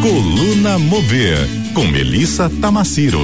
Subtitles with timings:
[0.00, 1.36] Coluna Mover,
[1.74, 3.20] com Melissa Tamaciro.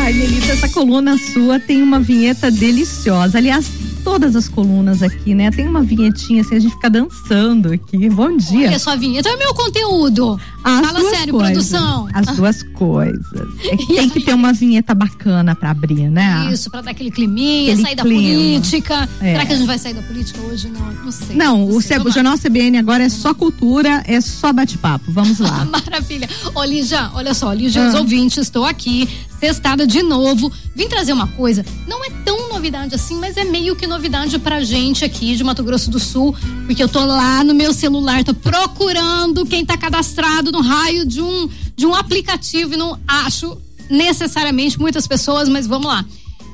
[0.00, 3.38] Ai, Melissa, essa coluna sua tem uma vinheta deliciosa.
[3.38, 5.50] Aliás, todas as colunas aqui, né?
[5.50, 8.08] Tem uma vinhetinha assim, a gente fica dançando aqui.
[8.10, 8.68] Bom dia.
[8.68, 10.40] Olha só a vinheta, é meu conteúdo.
[10.62, 12.08] As Fala sério, coisas, produção.
[12.12, 13.20] As duas coisas.
[13.70, 16.50] É que tem que ter uma vinheta bacana pra abrir, né?
[16.52, 18.20] Isso, pra dar aquele climinha, Aquele sair da clima.
[18.20, 19.08] política.
[19.20, 19.32] É.
[19.32, 20.68] Será que a gente vai sair da política hoje?
[20.68, 21.36] Não, não sei.
[21.36, 21.98] Não, o, sei.
[21.98, 22.10] O.
[22.10, 25.04] Jornal CBN agora é só cultura, é só bate-papo.
[25.12, 25.64] Vamos lá.
[25.70, 26.28] Maravilha.
[26.54, 27.98] Ô, Lígia, olha só, Lígia, os Ah.
[27.98, 30.50] ouvintes, estou aqui, sextada de novo.
[30.74, 34.62] Vim trazer uma coisa, não é tão novidade assim, mas é meio que novidade pra
[34.62, 38.34] gente aqui de Mato Grosso do Sul, porque eu tô lá no meu celular, tô
[38.34, 43.56] procurando quem tá cadastrado no raio de um, de um aplicativo e não acho
[43.88, 46.04] necessariamente muitas pessoas, mas vamos lá.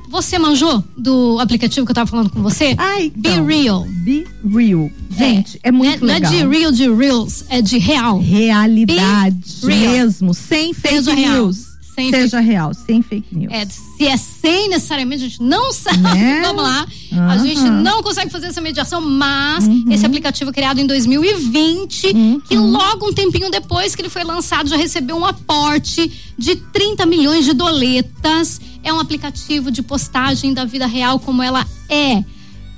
[0.07, 2.73] Você manjou do aplicativo que eu tava falando com você?
[2.77, 3.85] Ai, Be então, Real.
[3.89, 4.89] Be Real.
[5.09, 6.31] Gente, é, muito não é, legal.
[6.31, 8.19] Não é de real, de reals, é de real.
[8.21, 9.91] Realidade Be real.
[9.91, 11.66] mesmo, sem fake news.
[11.97, 13.51] Sem Seja real, sem fake news.
[13.51, 15.97] É, se é sem necessariamente, a gente não sabe.
[15.97, 16.41] Né?
[16.45, 16.85] Vamos lá.
[17.11, 17.35] A.
[17.37, 17.45] Uhum.
[17.47, 22.39] gente não consegue fazer essa mediação, mas esse aplicativo criado em 2020, Uhum.
[22.47, 27.03] que logo um tempinho depois que ele foi lançado, já recebeu um aporte de 30
[27.07, 28.61] milhões de doletas.
[28.83, 32.23] É um aplicativo de postagem da vida real como ela é.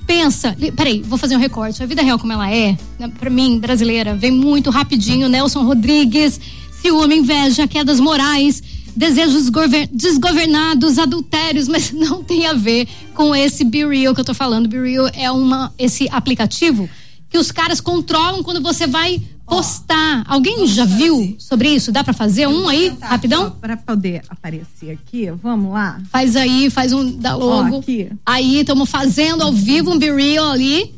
[0.08, 1.84] Pensa, peraí, vou fazer um recorte.
[1.84, 5.28] A vida real como ela é, né, pra mim, brasileira, vem muito rapidinho.
[5.30, 6.40] Nelson Rodrigues,
[6.82, 8.64] ciúme, inveja, quedas morais,
[9.00, 14.26] desejos gover- desgovernados, adultérios, mas não tem a ver com esse Be Real que eu
[14.26, 14.68] tô falando.
[14.68, 16.90] Be Real é uma, esse aplicativo
[17.30, 20.24] que os caras controlam quando você vai postar.
[20.28, 21.92] Alguém já viu sobre isso?
[21.94, 23.52] Dá pra fazer um aí, rapidão?
[23.52, 26.02] Para poder aparecer aqui, vamos lá.
[26.12, 27.78] Faz aí, faz um da logo.
[27.78, 28.12] Ó, aqui.
[28.26, 30.94] Aí, estamos fazendo ao vivo um Be Real ali.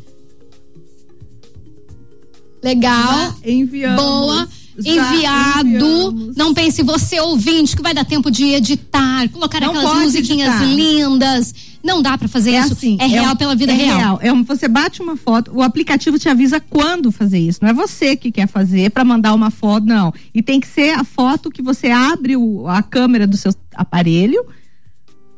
[2.63, 3.35] Legal.
[3.45, 4.01] Enviamos.
[4.01, 4.47] Boa.
[4.77, 5.67] Enviado.
[5.67, 6.35] enviamos.
[6.35, 10.65] Não pense você, ouvinte, que vai dar tempo de editar, colocar Não aquelas musiquinhas editar.
[10.73, 11.53] lindas.
[11.83, 12.73] Não dá pra fazer É isso.
[12.73, 14.19] assim, é real um- pela vida é real.
[14.21, 17.59] É um, você bate uma foto, o aplicativo te avisa quando fazer isso.
[17.61, 20.13] Não é você que quer fazer para mandar uma foto, não.
[20.33, 24.45] E tem que ser a foto que você abre o- a câmera do seu aparelho,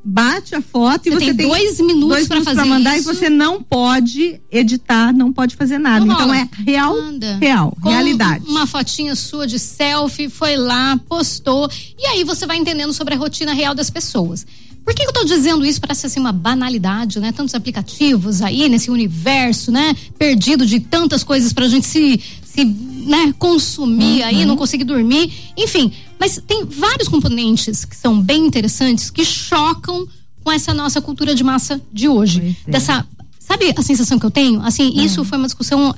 [0.03, 3.11] bate a foto e Você você tem dois minutos pra minutos fazer mandar isso.
[3.11, 6.05] e você não pode editar, não pode fazer nada.
[6.05, 6.37] Não então rola.
[6.39, 7.37] é real, Manda.
[7.39, 8.45] real, Com realidade.
[8.47, 11.69] Uma fotinha sua de selfie, foi lá, postou.
[11.97, 14.45] E aí você vai entendendo sobre a rotina real das pessoas.
[14.85, 15.79] Por que, eu tô dizendo isso?
[15.79, 17.31] Parece assim uma banalidade, né?
[17.31, 19.95] Tantos aplicativos aí nesse universo, né?
[20.19, 22.19] Perdido de tantas coisas pra gente se,
[22.53, 23.33] se né?
[23.39, 24.25] consumir Uhum.
[24.27, 25.31] aí, não conseguir dormir.
[25.57, 30.07] Enfim, mas tem vários componentes que são bem interessantes que chocam
[30.43, 32.55] com essa nossa cultura de massa de hoje.
[32.67, 32.71] É.
[32.71, 33.05] Dessa
[33.39, 34.61] Sabe a sensação que eu tenho?
[34.61, 35.93] Assim, isso foi uma discussão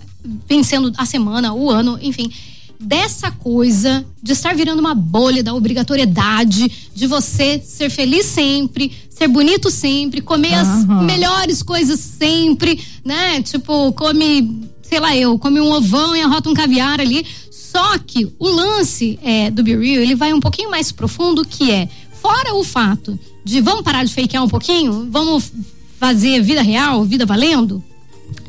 [0.50, 2.32] vencendo a semana, o ano, enfim.
[2.80, 9.28] Dessa coisa de estar virando uma bolha da obrigatoriedade de você ser feliz sempre, ser
[9.28, 11.04] bonito sempre, comer as Aham.
[11.04, 13.44] melhores coisas sempre, né?
[13.44, 17.26] Tipo, come, sei lá eu, come um ovão e arrota um caviar ali.
[17.52, 21.72] Só que o lance é, do Be Real, ele vai um pouquinho mais profundo, que
[21.72, 21.90] é,
[22.22, 25.52] fora o fato de vamos parar de fakear um pouquinho, vamos
[26.00, 27.84] fazer vida real, vida valendo,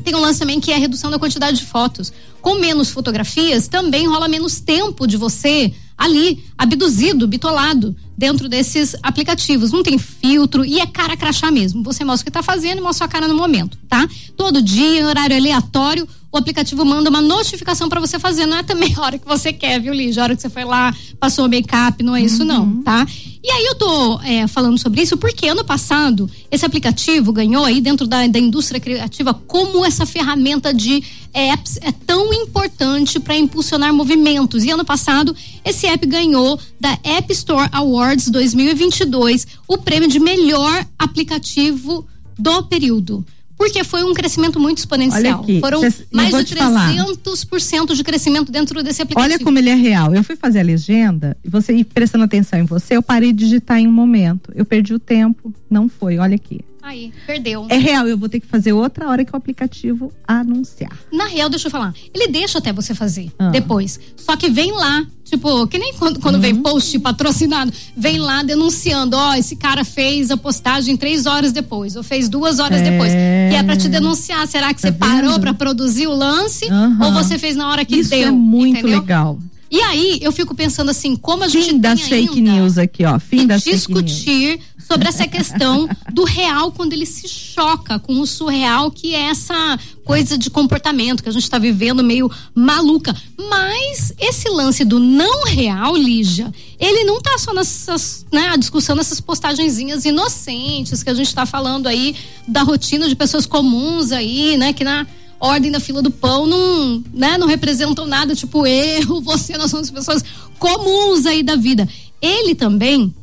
[0.03, 2.11] tem um lance também que é a redução da quantidade de fotos.
[2.41, 9.71] Com menos fotografias, também rola menos tempo de você ali, abduzido, bitolado, dentro desses aplicativos.
[9.71, 11.83] Não tem filtro e é cara crachá mesmo.
[11.83, 14.07] Você mostra o que tá fazendo e mostra a cara no momento, tá?
[14.37, 18.45] Todo dia, horário aleatório, o aplicativo manda uma notificação para você fazer.
[18.45, 20.21] Não é também a hora que você quer, viu, Lígia?
[20.21, 23.05] A hora que você foi lá, passou o make-up, não é isso, não, tá?
[23.43, 27.79] E aí eu tô é, falando sobre isso porque ano passado esse aplicativo ganhou aí
[27.79, 31.03] dentro da, da indústria criativa como essa ferramenta de
[31.33, 34.63] apps é tão importante para impulsionar movimentos.
[34.63, 40.85] E ano passado esse app ganhou da App Store Awards 2022 o prêmio de melhor
[40.99, 42.05] aplicativo
[42.37, 43.25] do período.
[43.57, 45.41] Porque foi um crescimento muito exponencial.
[45.41, 46.93] Aqui, Foram cês- mais de te falar.
[46.93, 49.33] 300% de crescimento dentro desse aplicativo.
[49.33, 50.13] Olha como ele é real.
[50.13, 53.45] Eu fui fazer a legenda e você ir prestando atenção em você, eu parei de
[53.45, 54.51] digitar em um momento.
[54.53, 56.17] Eu perdi o tempo, não foi.
[56.19, 56.59] Olha aqui.
[56.87, 57.65] Aí, perdeu.
[57.67, 60.97] É real, eu vou ter que fazer outra hora que o aplicativo anunciar.
[61.11, 61.93] Na real, deixa eu falar.
[62.13, 63.49] Ele deixa até você fazer Ah.
[63.49, 63.99] depois.
[64.15, 69.17] Só que vem lá, tipo, que nem quando, quando vem post patrocinado, vem lá denunciando:
[69.17, 72.89] ó, esse cara fez a postagem três horas depois, ou fez duas horas É.
[72.89, 73.11] depois.
[73.11, 74.47] Que é pra te denunciar.
[74.47, 75.41] Será que Tá você parou vendo?
[75.41, 76.69] pra produzir o lance?
[76.69, 77.05] Aham.
[77.05, 78.29] Ou você fez na hora que Isso deu?
[78.29, 78.99] é muito entendeu?
[79.01, 79.37] legal.
[79.69, 83.19] E aí eu fico pensando assim, como a gente Fim das fake news aqui, ó.
[83.19, 88.89] Fim das discutir sobre essa questão do real quando ele se choca com o surreal,
[88.89, 93.13] que é essa coisa de comportamento que a gente está vivendo meio maluca.
[93.37, 96.49] Mas esse lance do não real, Lígia,
[96.79, 101.45] ele não tá só nessas, né, a discussão dessas postagenzinhas inocentes que a gente está
[101.45, 102.15] falando aí
[102.47, 105.05] da rotina de pessoas comuns aí, né, que na
[105.37, 109.91] ordem da fila do pão não, né, não representam nada, tipo eu, você, nós somos
[109.91, 110.23] pessoas
[110.57, 111.87] comuns aí da vida.
[112.21, 113.13] Ele também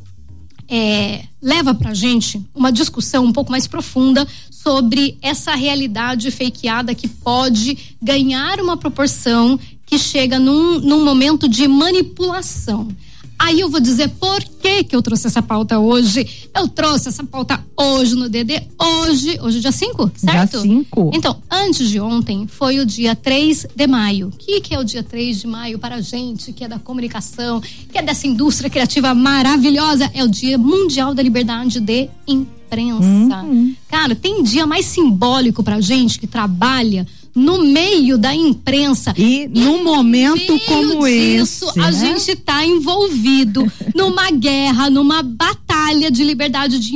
[0.67, 7.07] é, leva pra gente uma discussão um pouco mais profunda sobre essa realidade fakeada que
[7.07, 12.87] pode ganhar uma proporção que chega num, num momento de manipulação.
[13.37, 16.27] Aí eu vou dizer por que que eu trouxe essa pauta hoje.
[16.53, 20.51] Eu trouxe essa pauta hoje no DD, hoje, hoje é dia 5, certo?
[20.51, 21.11] Dia 5.
[21.13, 24.27] Então, antes de ontem foi o dia 3 de maio.
[24.27, 26.79] O que que é o dia 3 de maio para a gente, que é da
[26.79, 27.61] comunicação,
[27.91, 30.09] que é dessa indústria criativa maravilhosa?
[30.13, 33.43] É o Dia Mundial da Liberdade de Imprensa.
[33.43, 33.75] Uhum.
[33.87, 37.05] Cara, tem dia mais simbólico pra gente que trabalha
[37.35, 39.13] no meio da imprensa.
[39.17, 41.79] E, e num momento como disso, esse.
[41.79, 41.99] A né?
[41.99, 46.93] gente está envolvido numa guerra, numa batalha de liberdade de,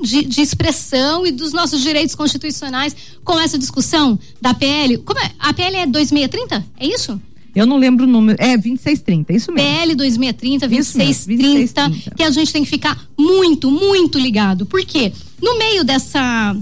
[0.00, 2.94] de, de, expressão e dos nossos direitos constitucionais
[3.24, 4.98] com essa discussão da PL.
[4.98, 5.32] Como é?
[5.38, 6.64] A PL é 2630?
[6.78, 7.20] É isso?
[7.54, 8.40] Eu não lembro o número.
[8.40, 9.68] É 2630, isso mesmo.
[9.68, 14.64] PL 2630, 2630, 2630, que a gente tem que ficar muito, muito ligado.
[14.64, 15.12] Por quê?
[15.40, 16.56] No meio dessa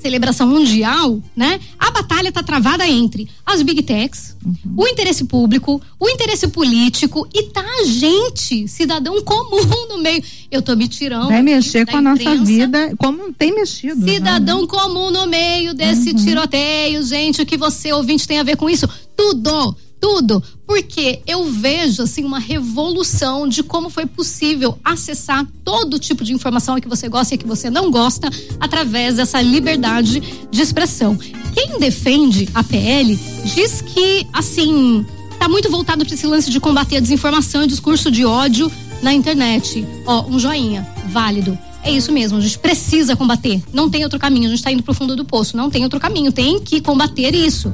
[0.00, 1.60] celebração mundial, né?
[1.78, 4.54] A batalha tá travada entre as big techs, uhum.
[4.76, 10.22] o interesse público, o interesse político e tá a gente, cidadão comum no meio.
[10.50, 11.28] Eu tô me tirando.
[11.28, 14.04] Vai mexer com a nossa vida, como tem mexido.
[14.04, 14.68] Cidadão já, né?
[14.68, 16.16] comum no meio desse uhum.
[16.16, 18.88] tiroteio, gente, o que você ouvinte tem a ver com isso?
[19.16, 26.24] Tudo tudo, porque eu vejo assim uma revolução de como foi possível acessar todo tipo
[26.24, 30.20] de informação que você gosta e que você não gosta através dessa liberdade
[30.50, 31.18] de expressão.
[31.52, 35.04] Quem defende a PL diz que assim
[35.38, 38.70] tá muito voltado para esse lance de combater a desinformação e discurso de ódio
[39.02, 39.86] na internet.
[40.06, 41.58] Ó, um joinha, válido.
[41.82, 43.62] É isso mesmo, a gente precisa combater.
[43.72, 45.56] Não tem outro caminho, a gente está indo pro fundo do poço.
[45.56, 47.72] Não tem outro caminho, tem que combater isso.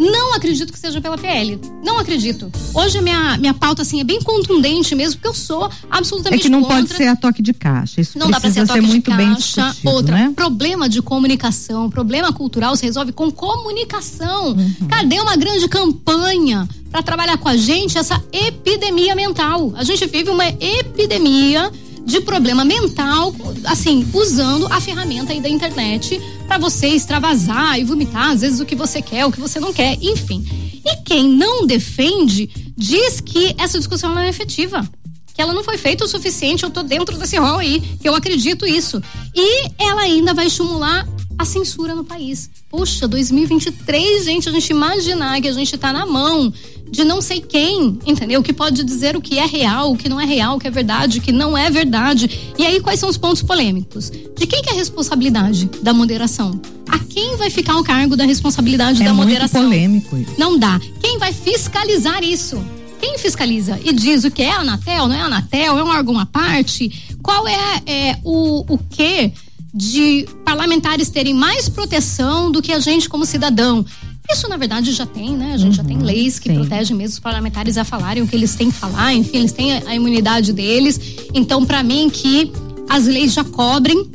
[0.00, 1.60] Não acredito que seja pela PL.
[1.84, 2.50] Não acredito.
[2.72, 6.42] Hoje a minha, minha pauta assim é bem contundente mesmo, porque eu sou absolutamente É
[6.44, 6.76] que não contra.
[6.78, 8.00] pode ser a toque de caixa.
[8.00, 9.76] Isso não dá pra ser a toque ser de muito caixa.
[9.84, 10.32] Bem Outra, né?
[10.34, 14.52] problema de comunicação, problema cultural se resolve com comunicação.
[14.52, 14.88] Uhum.
[14.88, 19.72] Cadê uma grande campanha para trabalhar com a gente essa epidemia mental?
[19.76, 21.70] A gente vive uma epidemia
[22.10, 23.34] de problema mental,
[23.64, 28.66] assim, usando a ferramenta aí da internet para você extravasar e vomitar, às vezes, o
[28.66, 30.44] que você quer, o que você não quer, enfim.
[30.84, 34.86] E quem não defende diz que essa discussão não é efetiva.
[35.32, 38.14] Que ela não foi feita o suficiente, eu tô dentro desse rol aí, que eu
[38.14, 39.00] acredito isso.
[39.34, 41.06] E ela ainda vai estimular
[41.38, 42.50] a censura no país.
[42.68, 46.52] Puxa, 2023, gente, a gente imaginar que a gente tá na mão
[46.90, 48.42] de não sei quem, entendeu?
[48.42, 50.70] Que pode dizer o que é real, o que não é real, o que é
[50.70, 52.52] verdade, o que não é verdade.
[52.58, 54.10] E aí, quais são os pontos polêmicos?
[54.10, 56.60] De quem que é a responsabilidade da moderação?
[56.88, 59.62] A quem vai ficar o cargo da responsabilidade é da moderação?
[59.62, 60.34] Muito polêmico isso.
[60.36, 60.80] Não dá.
[61.00, 62.60] Quem vai fiscalizar isso?
[63.00, 65.88] Quem fiscaliza e diz o que é a Anatel, não é a Anatel, é um
[65.88, 67.16] órgão à parte?
[67.22, 69.32] Qual é, é o, o que
[69.72, 73.84] de parlamentares terem mais proteção do que a gente como cidadão?
[74.30, 75.54] Isso, na verdade, já tem, né?
[75.54, 76.54] A gente uhum, já tem uhum, leis que sim.
[76.54, 79.72] protegem mesmo os parlamentares a falarem o que eles têm que falar, enfim, eles têm
[79.72, 81.00] a, a imunidade deles.
[81.34, 82.52] Então, para mim, que
[82.88, 84.08] as leis já cobrem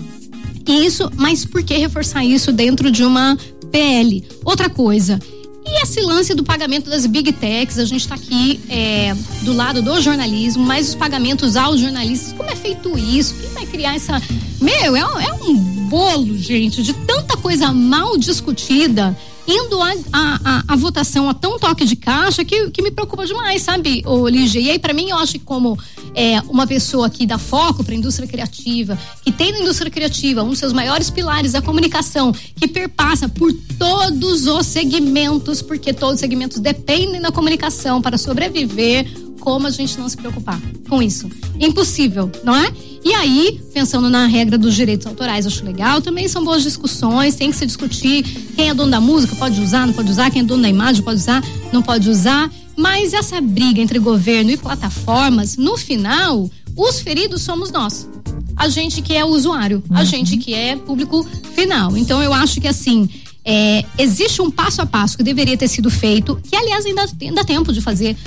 [0.66, 3.38] isso, mas por que reforçar isso dentro de uma
[3.72, 4.24] PL?
[4.44, 5.20] Outra coisa.
[5.68, 9.82] E esse lance do pagamento das big techs, a gente está aqui é, do lado
[9.82, 13.34] do jornalismo, mas os pagamentos aos jornalistas, como é feito isso?
[13.34, 14.22] Quem vai criar essa.
[14.66, 15.54] Meu, é, é um
[15.88, 19.16] bolo, gente, de tanta coisa mal discutida
[19.48, 23.28] indo a, a, a, a, votação a tão toque de caixa que, que me preocupa
[23.28, 24.60] demais, sabe, ô Lígia?
[24.60, 25.78] E aí, para mim, eu acho que como
[26.16, 30.42] é, uma pessoa que dá foco para a indústria criativa, que tem na indústria criativa
[30.42, 36.16] um dos seus maiores pilares a comunicação, que perpassa por todos os segmentos, porque todos
[36.16, 39.06] os segmentos dependem da comunicação para sobreviver,
[39.46, 40.60] como a gente não se preocupar
[40.90, 41.30] com isso?
[41.60, 42.74] Impossível, não é?
[43.06, 46.02] E aí, pensando na regra dos direitos autorais, acho legal.
[46.02, 48.24] Também são boas discussões, tem que se discutir
[48.56, 51.04] quem é dono da música, pode usar, não pode usar, quem é dono da imagem,
[51.04, 52.52] pode usar, não pode usar.
[52.76, 58.10] Mas essa briga entre governo e plataformas, no final, os feridos somos nós.
[58.58, 60.06] A gente que é o usuário, a uhum.
[60.06, 61.24] gente que é público
[61.54, 61.96] final.
[61.96, 63.08] Então eu acho que assim,
[63.46, 67.36] é, existe um passo a passo que deveria ter sido feito, que aliás ainda, ainda
[67.36, 68.18] dá tempo de fazer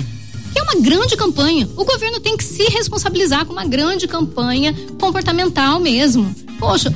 [0.51, 1.67] que é uma grande campanha.
[1.75, 6.33] O governo tem que se responsabilizar com uma grande campanha comportamental mesmo.
[6.57, 6.93] Poxa,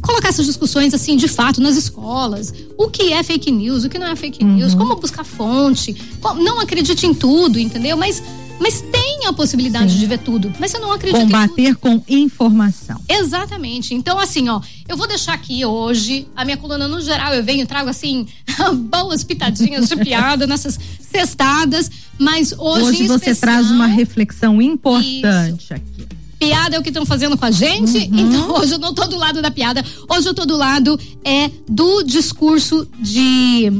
[0.00, 2.52] colocar essas discussões assim de fato nas escolas.
[2.76, 5.94] O que é fake news, o que não é fake news, como buscar fonte.
[6.38, 7.96] Não acredite em tudo, entendeu?
[7.96, 8.22] Mas
[8.60, 9.98] mas tem a possibilidade Sim.
[9.98, 10.52] de ver tudo.
[10.60, 13.00] Mas você não acredita Combater com informação.
[13.08, 13.94] Exatamente.
[13.94, 17.32] Então, assim, ó, eu vou deixar aqui hoje a minha coluna no geral.
[17.32, 18.26] Eu venho, trago assim,
[18.90, 21.90] boas pitadinhas de piada nessas cestadas.
[22.18, 22.84] Mas hoje.
[22.84, 25.74] Hoje você especial, traz uma reflexão importante isso.
[25.74, 26.06] aqui.
[26.38, 28.18] Piada é o que estão fazendo com a gente, uhum.
[28.18, 31.50] então hoje eu não tô do lado da piada, hoje eu tô do lado é
[31.68, 33.70] do discurso de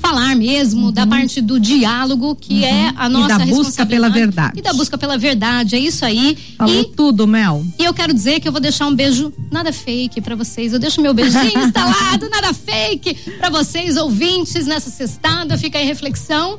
[0.00, 0.92] falar mesmo, uhum.
[0.92, 2.78] da parte do diálogo, que é uhum.
[2.78, 4.58] é a nossa e da busca pela verdade.
[4.58, 6.36] E da busca pela verdade, é isso aí.
[6.56, 7.64] Falou e, tudo, Mel.
[7.78, 10.72] E eu quero dizer que eu vou deixar um beijo nada fake para vocês.
[10.72, 16.58] Eu deixo meu beijinho instalado, nada fake para vocês ouvintes nessa sextada, fica aí reflexão.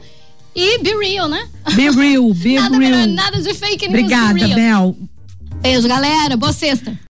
[0.56, 1.48] E be real, né?
[1.76, 3.08] Be real, be nada, real.
[3.08, 4.00] Nada de fake news.
[4.00, 4.98] Obrigada, Mel.
[5.62, 6.36] Beijo, galera.
[6.36, 6.98] Boa sexta.